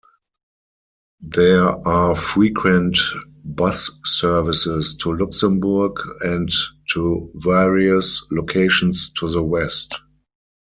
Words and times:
There 1.27 1.67
are 1.87 2.15
frequent 2.15 2.97
bus 3.45 3.91
services 4.05 4.95
to 4.95 5.11
Luxembourg 5.13 5.93
and 6.23 6.49
to 6.95 7.29
various 7.35 8.23
locations 8.31 9.11
to 9.19 9.29
the 9.29 9.43
west. 9.43 9.99